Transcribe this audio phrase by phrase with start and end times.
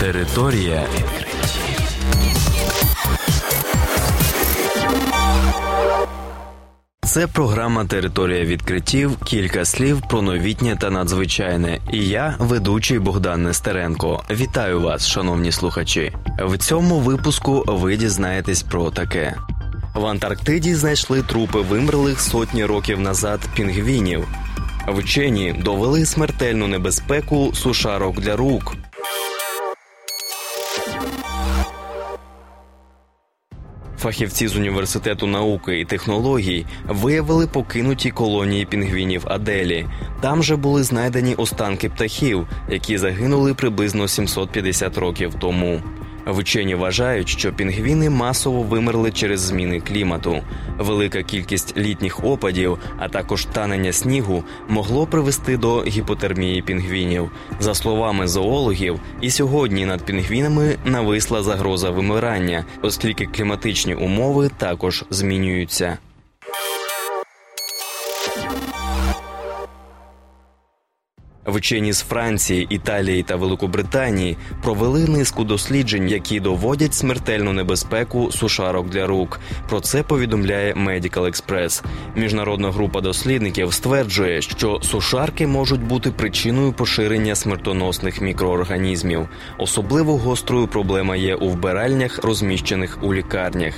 [0.00, 0.86] Територія
[7.02, 9.16] Це програма Територія відкриттів.
[9.24, 11.78] Кілька слів про новітнє та надзвичайне.
[11.92, 14.22] І я, ведучий Богдан Нестеренко.
[14.30, 16.12] Вітаю вас, шановні слухачі.
[16.38, 19.36] В цьому випуску ви дізнаєтесь про таке.
[19.94, 24.28] В Антарктиді знайшли трупи вимерлих сотні років назад пінгвінів.
[24.88, 28.76] Вчені довели смертельну небезпеку сушарок для рук.
[34.00, 39.86] Фахівці з університету науки і технологій виявили покинуті колонії пінгвінів Аделі.
[40.20, 45.82] Там же були знайдені останки птахів, які загинули приблизно 750 років тому.
[46.32, 50.40] Вчені вважають, що пінгвіни масово вимерли через зміни клімату.
[50.78, 57.30] Велика кількість літніх опадів, а також танення снігу, могло привести до гіпотермії пінгвінів.
[57.60, 65.98] За словами зоологів, і сьогодні над пінгвінами нависла загроза вимирання, оскільки кліматичні умови також змінюються.
[71.46, 79.06] Вчені з Франції, Італії та Великобританії провели низку досліджень, які доводять смертельну небезпеку сушарок для
[79.06, 79.40] рук.
[79.68, 81.84] Про це повідомляє Medical Express.
[82.16, 89.28] Міжнародна група дослідників стверджує, що сушарки можуть бути причиною поширення смертоносних мікроорганізмів.
[89.58, 93.74] Особливо гострою проблема є у вбиральнях, розміщених у лікарнях.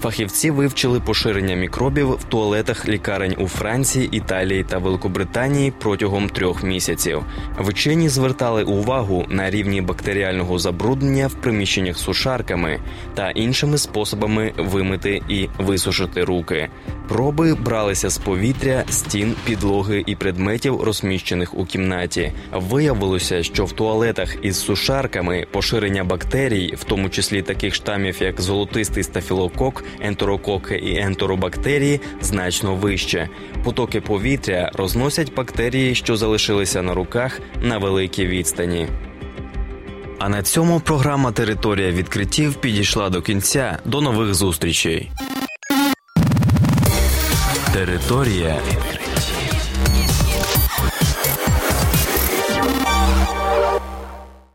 [0.00, 7.22] Фахівці вивчили поширення мікробів в туалетах лікарень у Франції, Італії та Великобританії протягом трьох місяців.
[7.58, 12.80] Вчені звертали увагу на рівні бактеріального забруднення в приміщеннях сушарками
[13.14, 16.68] та іншими способами вимити і висушити руки.
[17.08, 22.32] Проби бралися з повітря, стін, підлоги і предметів, розміщених у кімнаті.
[22.52, 29.02] Виявилося, що в туалетах із сушарками поширення бактерій, в тому числі таких штамів, як золотистий
[29.02, 33.28] стафілокок, ентерококи і ентеробактерії, значно вище.
[33.64, 38.88] Потоки повітря розносять бактерії, що залишилися на руках на великій відстані.
[40.18, 43.78] А на цьому програма Територія відкриттів підійшла до кінця.
[43.84, 45.10] До нових зустрічей.
[47.72, 48.99] Територія відкриттів.